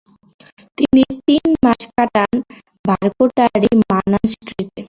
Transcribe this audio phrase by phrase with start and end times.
[0.77, 2.33] তিনি তিন মাস কাটান
[2.85, 4.79] ভার্কোটারি মনাস্ট্রিতে।